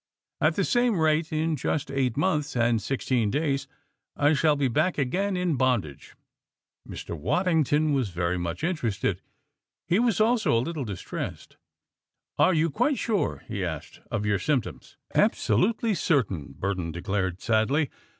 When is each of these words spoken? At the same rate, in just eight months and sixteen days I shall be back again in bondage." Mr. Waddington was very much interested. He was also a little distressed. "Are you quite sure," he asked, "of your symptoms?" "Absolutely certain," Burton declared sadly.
At 0.41 0.55
the 0.55 0.63
same 0.63 0.99
rate, 0.99 1.31
in 1.31 1.55
just 1.55 1.91
eight 1.91 2.17
months 2.17 2.55
and 2.57 2.81
sixteen 2.81 3.29
days 3.29 3.67
I 4.17 4.33
shall 4.33 4.55
be 4.55 4.67
back 4.67 4.97
again 4.97 5.37
in 5.37 5.57
bondage." 5.57 6.15
Mr. 6.89 7.15
Waddington 7.15 7.93
was 7.93 8.09
very 8.09 8.39
much 8.39 8.63
interested. 8.63 9.21
He 9.87 9.99
was 9.99 10.19
also 10.19 10.57
a 10.57 10.59
little 10.65 10.85
distressed. 10.85 11.57
"Are 12.39 12.55
you 12.55 12.71
quite 12.71 12.97
sure," 12.97 13.43
he 13.47 13.63
asked, 13.63 14.01
"of 14.09 14.25
your 14.25 14.39
symptoms?" 14.39 14.97
"Absolutely 15.13 15.93
certain," 15.93 16.55
Burton 16.57 16.91
declared 16.91 17.39
sadly. 17.39 17.91